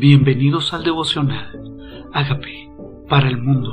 [0.00, 2.08] Bienvenidos al devocional.
[2.14, 2.72] Hágame
[3.06, 3.68] para el mundo.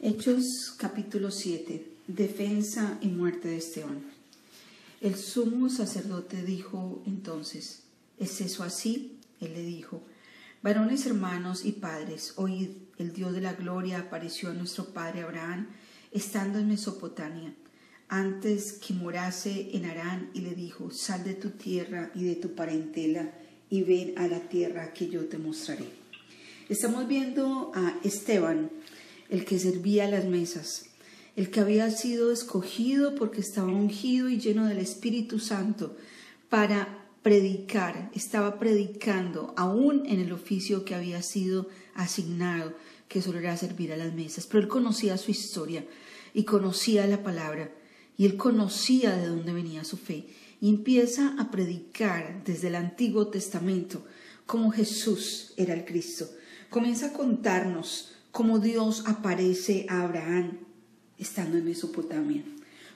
[0.00, 1.86] Hechos capítulo 7.
[2.06, 4.00] Defensa y muerte de Esteban.
[5.02, 7.84] El sumo sacerdote dijo entonces,
[8.18, 9.18] ¿es eso así?
[9.42, 10.02] Él le dijo,
[10.62, 15.66] varones hermanos y padres, oíd, el Dios de la gloria apareció a nuestro padre Abraham
[16.10, 17.52] estando en Mesopotamia
[18.10, 22.56] antes que morase en Harán y le dijo, sal de tu tierra y de tu
[22.56, 23.32] parentela
[23.70, 25.84] y ven a la tierra que yo te mostraré.
[26.68, 28.70] Estamos viendo a Esteban,
[29.28, 30.86] el que servía las mesas,
[31.36, 35.96] el que había sido escogido porque estaba ungido y lleno del Espíritu Santo
[36.48, 42.74] para predicar, estaba predicando aún en el oficio que había sido asignado,
[43.06, 45.84] que solo era servir a las mesas, pero él conocía su historia
[46.34, 47.70] y conocía la palabra
[48.20, 50.26] y él conocía de dónde venía su fe
[50.60, 54.04] y empieza a predicar desde el Antiguo Testamento
[54.44, 56.28] cómo Jesús era el Cristo.
[56.68, 60.58] Comienza a contarnos cómo Dios aparece a Abraham
[61.16, 62.44] estando en Mesopotamia,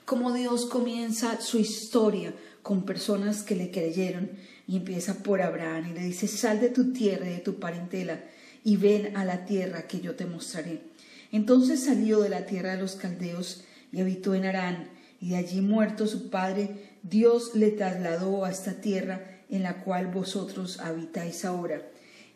[0.05, 2.31] cómo Dios comienza su historia
[2.61, 4.29] con personas que le creyeron
[4.67, 8.23] y empieza por Abraham y le dice, sal de tu tierra y de tu parentela
[8.63, 10.83] y ven a la tierra que yo te mostraré.
[11.31, 14.94] Entonces salió de la tierra de los caldeos y habitó en Arán
[15.25, 20.79] y allí muerto su padre, Dios le trasladó a esta tierra en la cual vosotros
[20.79, 21.81] habitáis ahora.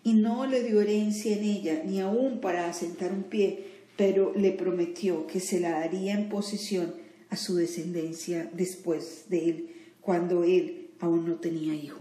[0.03, 3.63] Y no le dio herencia en ella, ni aun para asentar un pie,
[3.95, 6.95] pero le prometió que se la daría en posesión
[7.29, 9.69] a su descendencia después de él,
[10.01, 11.99] cuando él aún no tenía hijo.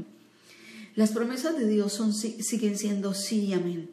[0.95, 2.01] Las promesas de Dios
[2.41, 3.91] siguen siendo sí y amén.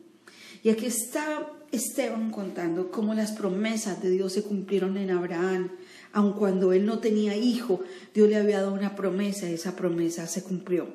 [0.63, 5.71] Y aquí está Esteban contando cómo las promesas de Dios se cumplieron en Abraham,
[6.11, 7.81] aun cuando él no tenía hijo,
[8.13, 10.87] Dios le había dado una promesa y esa promesa se cumplió.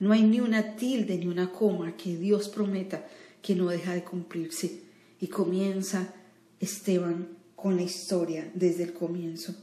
[0.00, 3.06] No hay ni una tilde ni una coma que Dios prometa
[3.40, 4.80] que no deja de cumplirse.
[5.20, 6.12] Y comienza
[6.60, 9.54] Esteban con la historia desde el comienzo.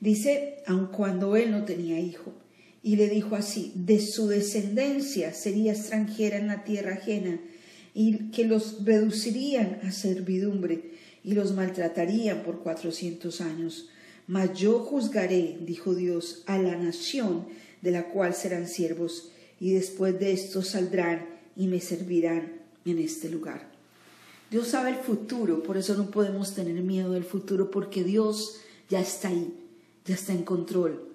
[0.00, 2.32] Dice, aun cuando él no tenía hijo,
[2.82, 7.38] y le dijo así, de su descendencia sería extranjera en la tierra ajena,
[7.94, 10.92] y que los reducirían a servidumbre
[11.24, 13.88] y los maltratarían por cuatrocientos años.
[14.26, 17.46] Mas yo juzgaré, dijo Dios, a la nación
[17.82, 22.52] de la cual serán siervos, y después de esto saldrán y me servirán
[22.84, 23.70] en este lugar.
[24.50, 29.00] Dios sabe el futuro, por eso no podemos tener miedo del futuro, porque Dios ya
[29.00, 29.54] está ahí,
[30.04, 31.08] ya está en control.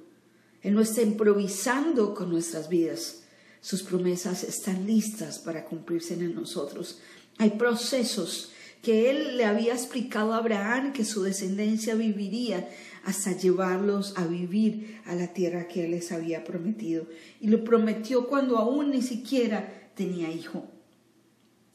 [0.61, 3.24] Él no está improvisando con nuestras vidas.
[3.65, 6.99] Sus promesas están listas para cumplirse en nosotros.
[7.39, 8.51] Hay procesos
[8.83, 12.69] que él le había explicado a Abraham que su descendencia viviría
[13.05, 17.07] hasta llevarlos a vivir a la tierra que él les había prometido.
[17.41, 20.69] Y lo prometió cuando aún ni siquiera tenía hijo.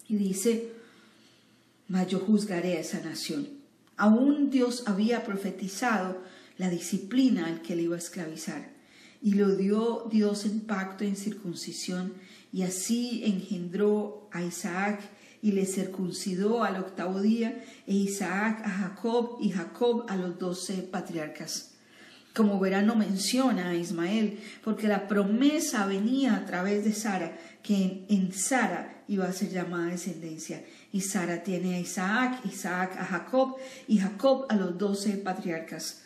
[0.07, 0.69] Y dice,
[1.89, 3.49] mas yo juzgaré a esa nación.
[3.97, 6.23] Aún Dios había profetizado
[6.57, 8.80] la disciplina al que le iba a esclavizar.
[9.23, 12.15] Y lo dio Dios en pacto en circuncisión,
[12.53, 15.01] y así engendró a Isaac
[15.43, 20.83] y le circuncidó al octavo día, e Isaac a Jacob y Jacob a los doce
[20.83, 21.71] patriarcas.
[22.35, 28.07] Como verán, no menciona a Ismael, porque la promesa venía a través de Sara, que
[28.09, 30.65] en, Sara iba a ser llamada descendencia.
[30.93, 33.57] Y Sara tiene a Isaac, Isaac a Jacob
[33.89, 36.05] y Jacob a los doce patriarcas.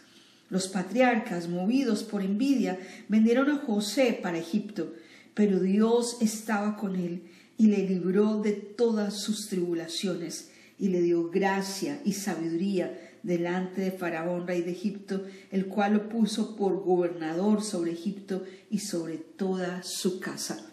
[0.51, 2.79] Los patriarcas, movidos por envidia,
[3.09, 4.93] vendieron a José para Egipto,
[5.35, 7.23] pero Dios estaba con él
[7.57, 13.91] y le libró de todas sus tribulaciones y le dio gracia y sabiduría delante de
[13.91, 19.83] Faraón, rey de Egipto, el cual lo puso por gobernador sobre Egipto y sobre toda
[19.83, 20.71] su casa.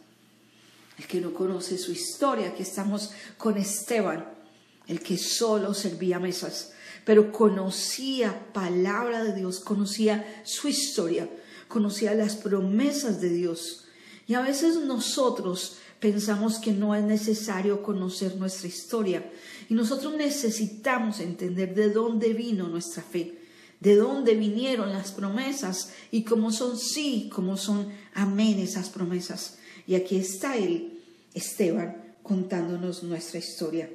[0.97, 4.25] El que no conoce su historia, aquí estamos con Esteban,
[4.87, 6.73] el que solo servía mesas,
[7.06, 11.29] pero conocía palabra de Dios, conocía su historia,
[11.67, 13.85] conocía las promesas de Dios.
[14.28, 19.31] Y a veces nosotros pensamos que no es necesario conocer nuestra historia.
[19.70, 23.37] Y nosotros necesitamos entender de dónde vino nuestra fe,
[23.79, 29.59] de dónde vinieron las promesas y cómo son sí, cómo son amén esas promesas.
[29.87, 30.99] Y aquí está él,
[31.34, 33.90] Esteban, contándonos nuestra historia.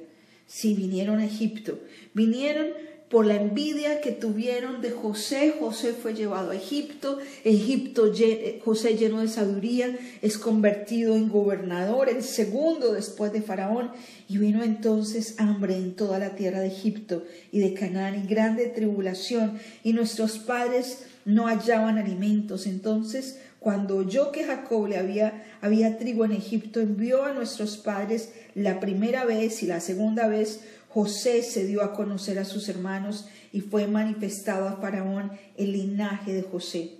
[0.47, 1.77] Sí, vinieron a Egipto,
[2.13, 2.67] vinieron
[3.09, 5.55] por la envidia que tuvieron de José.
[5.59, 7.19] José fue llevado a Egipto.
[7.43, 13.91] Egipto, eh, José lleno de sabiduría, es convertido en gobernador, el segundo después de Faraón.
[14.27, 18.65] Y vino entonces hambre en toda la tierra de Egipto y de Canaán y grande
[18.67, 19.59] tribulación.
[19.83, 22.67] Y nuestros padres no hallaban alimentos.
[22.67, 28.31] Entonces cuando oyó que Jacob le había, había trigo en Egipto, envió a nuestros padres
[28.53, 30.61] la primera vez y la segunda vez
[30.97, 36.33] José se dio a conocer a sus hermanos y fue manifestado a Faraón el linaje
[36.33, 36.95] de José.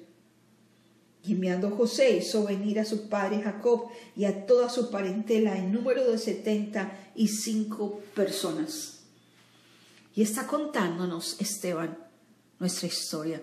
[1.24, 5.72] Y enviando José hizo venir a su padre Jacob y a toda su parentela en
[5.72, 9.00] número de setenta y cinco personas.
[10.14, 11.98] Y está contándonos Esteban
[12.60, 13.42] nuestra historia.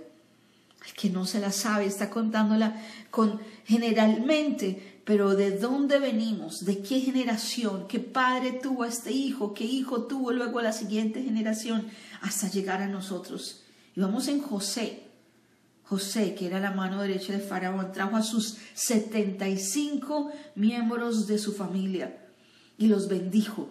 [0.87, 6.83] El que no se la sabe está contándola con generalmente, pero de dónde venimos, de
[6.83, 11.87] qué generación, qué padre tuvo este hijo, qué hijo tuvo luego la siguiente generación,
[12.21, 13.63] hasta llegar a nosotros.
[13.97, 15.03] Y vamos en José.
[15.85, 21.53] José, que era la mano derecha de Faraón, trajo a sus 75 miembros de su
[21.53, 22.25] familia
[22.79, 23.69] y los bendijo.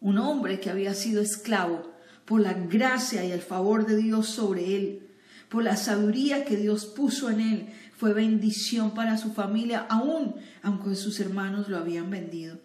[0.00, 1.90] Un hombre que había sido esclavo,
[2.24, 5.09] por la gracia y el favor de Dios sobre él,
[5.50, 7.66] por la sabiduría que Dios puso en él,
[7.96, 12.58] fue bendición para su familia, aun aunque sus hermanos lo habían vendido.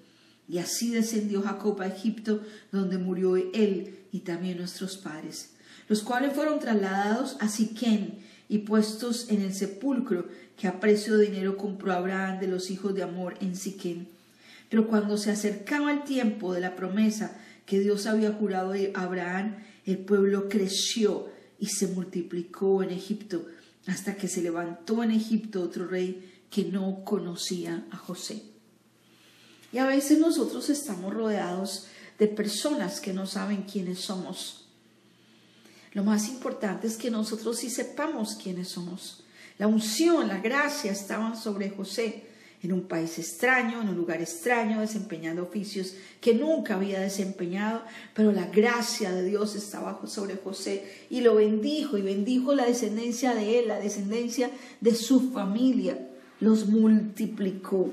[0.48, 2.42] Y así descendió Jacob a Egipto,
[2.72, 5.56] donde murió él y también nuestros padres,
[5.90, 11.26] los cuales fueron trasladados a Siquén y puestos en el sepulcro que a precio de
[11.26, 14.08] dinero compró Abraham de los hijos de Amor en Siquén.
[14.70, 17.36] Pero cuando se acercaba el tiempo de la promesa
[17.66, 19.56] que Dios había jurado a Abraham,
[19.86, 23.46] el pueblo creció y se multiplicó en Egipto,
[23.88, 28.44] hasta que se levantó en Egipto otro rey que no conocía a José.
[29.72, 31.88] Y a veces nosotros estamos rodeados
[32.18, 34.68] de personas que no saben quiénes somos.
[35.92, 39.24] Lo más importante es que nosotros sí sepamos quiénes somos.
[39.58, 42.35] La unción, la gracia estaban sobre José
[42.66, 47.84] en un país extraño, en un lugar extraño, desempeñando oficios que nunca había desempeñado,
[48.14, 53.36] pero la gracia de Dios estaba sobre José y lo bendijo y bendijo la descendencia
[53.36, 54.50] de él, la descendencia
[54.82, 56.10] de su familia,
[56.40, 57.92] los multiplicó,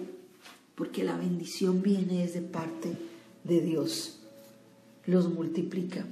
[0.74, 2.88] porque la bendición viene desde parte
[3.44, 4.20] de Dios,
[5.04, 6.06] los multiplica,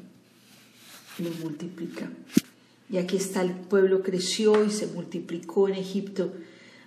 [1.19, 2.11] los multiplica.
[2.91, 6.33] Y aquí está el pueblo creció y se multiplicó en Egipto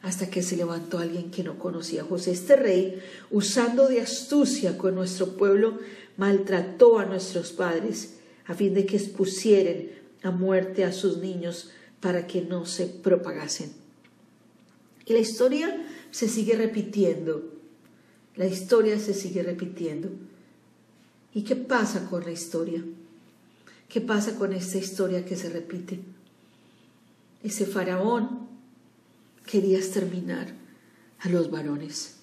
[0.03, 2.31] hasta que se levantó alguien que no conocía a José.
[2.31, 3.01] Este rey,
[3.31, 5.79] usando de astucia con nuestro pueblo,
[6.17, 8.15] maltrató a nuestros padres
[8.45, 11.71] a fin de que expusieren a muerte a sus niños
[12.01, 13.71] para que no se propagasen.
[15.05, 17.53] Y la historia se sigue repitiendo.
[18.35, 20.09] La historia se sigue repitiendo.
[21.33, 22.83] ¿Y qué pasa con la historia?
[23.87, 26.01] ¿Qué pasa con esta historia que se repite?
[27.41, 28.52] Ese faraón
[29.45, 30.53] quería exterminar
[31.19, 32.17] a los varones.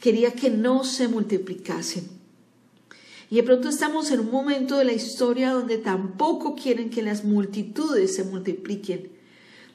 [0.00, 2.08] Quería que no se multiplicasen.
[3.30, 7.24] Y de pronto estamos en un momento de la historia donde tampoco quieren que las
[7.24, 9.10] multitudes se multipliquen,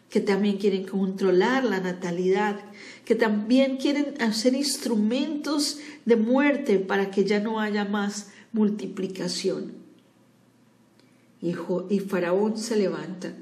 [0.09, 2.59] que también quieren controlar la natalidad,
[3.03, 9.73] que también quieren hacer instrumentos de muerte para que ya no haya más multiplicación.
[11.41, 11.53] Y,
[11.99, 13.33] Faraón se levanta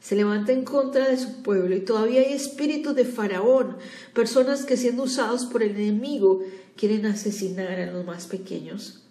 [0.00, 3.76] se levanta en contra de su pueblo y todavía hay espíritus de faraón,
[4.14, 6.42] personas que siendo usados por el enemigo
[6.76, 9.02] quieren asesinar a los más pequeños.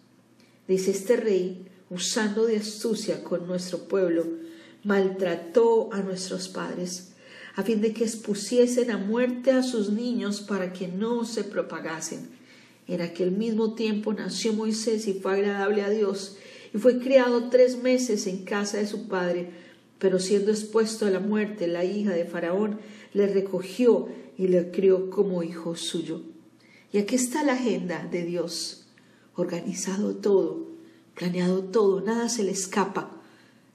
[0.67, 4.25] Dice este rey, usando de astucia con nuestro pueblo,
[4.83, 7.13] maltrató a nuestros padres,
[7.55, 12.29] a fin de que expusiesen a muerte a sus niños para que no se propagasen.
[12.87, 16.37] En aquel mismo tiempo nació Moisés y fue agradable a Dios,
[16.73, 19.51] y fue criado tres meses en casa de su padre,
[19.99, 22.79] pero siendo expuesto a la muerte, la hija de Faraón
[23.13, 26.21] le recogió y le crió como hijo suyo.
[26.91, 28.87] Y aquí está la agenda de Dios,
[29.35, 30.67] organizado todo,
[31.13, 33.15] planeado todo, nada se le escapa.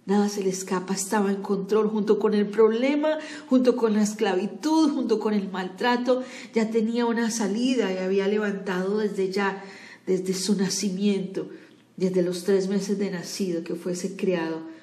[0.06, 4.90] Nada se le escapa, estaba en control junto con el problema, junto con la esclavitud,
[4.90, 9.64] junto con el maltrato, ya tenía una salida y había levantado desde ya,
[10.06, 11.48] desde su nacimiento,
[11.96, 14.73] desde los tres meses de nacido que fuese criado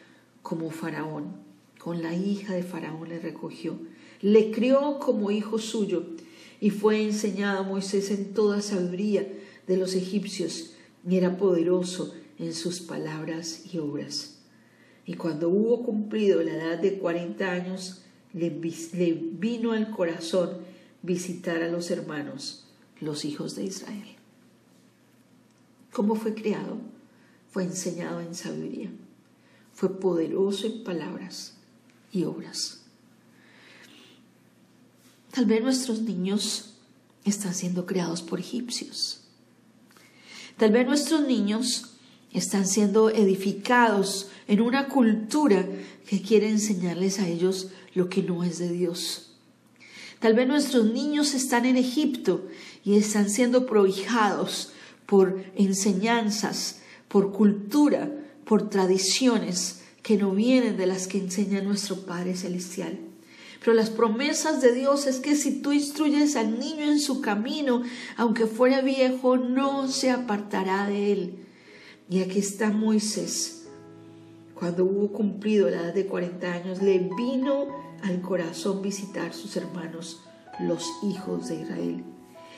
[0.41, 1.35] como Faraón.
[1.79, 3.79] Con la hija de Faraón le recogió.
[4.21, 6.05] Le crió como hijo suyo
[6.59, 9.27] y fue enseñado a Moisés en toda sabiduría
[9.65, 10.75] de los egipcios
[11.07, 14.37] y era poderoso en sus palabras y obras.
[15.05, 18.51] Y cuando hubo cumplido la edad de cuarenta años, le,
[18.93, 20.57] le vino al corazón
[21.01, 22.67] visitar a los hermanos,
[22.99, 24.15] los hijos de Israel.
[25.91, 26.77] ¿Cómo fue criado?
[27.49, 28.91] Fue enseñado en sabiduría
[29.81, 31.55] fue poderoso en palabras
[32.11, 32.81] y obras.
[35.31, 36.75] Tal vez nuestros niños
[37.25, 39.21] están siendo creados por egipcios.
[40.57, 41.95] Tal vez nuestros niños
[42.31, 45.67] están siendo edificados en una cultura
[46.07, 49.31] que quiere enseñarles a ellos lo que no es de Dios.
[50.19, 52.47] Tal vez nuestros niños están en Egipto
[52.83, 54.73] y están siendo prohijados
[55.07, 58.20] por enseñanzas, por cultura,
[58.51, 62.99] por tradiciones que no vienen de las que enseña nuestro Padre Celestial.
[63.61, 67.81] Pero las promesas de Dios es que si tú instruyes al niño en su camino,
[68.17, 71.35] aunque fuera viejo, no se apartará de él.
[72.09, 73.67] Y aquí está Moisés.
[74.53, 77.67] Cuando hubo cumplido la edad de 40 años, le vino
[78.03, 80.25] al corazón visitar sus hermanos,
[80.59, 82.03] los hijos de Israel.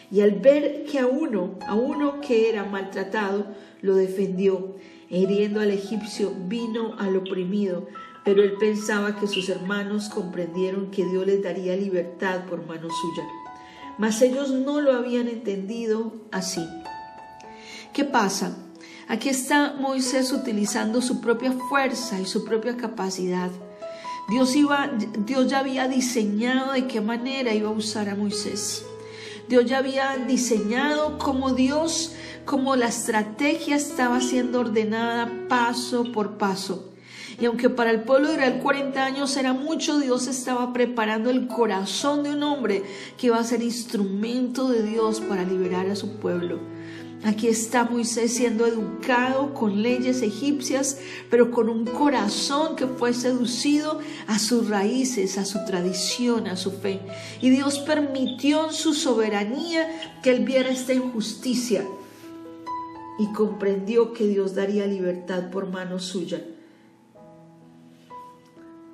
[0.10, 3.46] Y al ver que a uno, a uno que era maltratado,
[3.84, 4.76] lo defendió,
[5.10, 7.88] hiriendo al egipcio, vino al oprimido,
[8.24, 13.28] pero él pensaba que sus hermanos comprendieron que Dios les daría libertad por mano suya.
[13.98, 16.66] Mas ellos no lo habían entendido así.
[17.94, 18.58] ¿Qué pasa?
[19.08, 23.52] Aquí está Moisés utilizando su propia fuerza y su propia capacidad.
[24.30, 24.90] Dios, iba,
[25.26, 28.86] Dios ya había diseñado de qué manera iba a usar a Moisés.
[29.48, 32.14] Dios ya había diseñado cómo Dios,
[32.46, 36.94] cómo la estrategia estaba siendo ordenada paso por paso.
[37.40, 41.48] Y aunque para el pueblo de Israel 40 años era mucho, Dios estaba preparando el
[41.48, 42.84] corazón de un hombre
[43.18, 46.60] que iba a ser instrumento de Dios para liberar a su pueblo.
[47.26, 51.00] Aquí está Moisés siendo educado con leyes egipcias,
[51.30, 56.72] pero con un corazón que fue seducido a sus raíces, a su tradición, a su
[56.72, 57.00] fe.
[57.42, 59.88] Y Dios permitió en su soberanía
[60.22, 61.86] que él viera esta injusticia
[63.18, 66.44] y comprendió que Dios daría libertad por mano suya.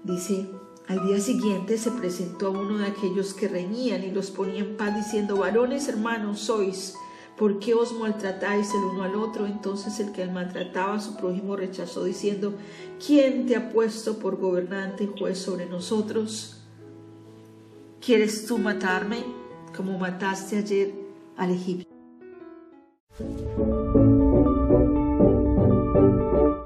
[0.04, 0.48] Dice,
[0.88, 4.78] al día siguiente se presentó a uno de aquellos que reñían y los ponía en
[4.78, 6.94] paz diciendo, varones hermanos sois,
[7.40, 9.48] ¿por qué os maltratáis el uno al otro?
[9.48, 12.54] Entonces el que maltrataba a su prójimo rechazó diciendo,
[13.04, 16.62] ¿quién te ha puesto por gobernante y juez sobre nosotros?
[18.06, 19.24] ¿Quieres tú matarme
[19.76, 20.94] como mataste ayer
[21.38, 21.88] al egipcio?